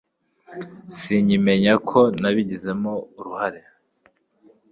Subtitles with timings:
[0.97, 3.61] Sinkimenya uko nabigizemo uruhare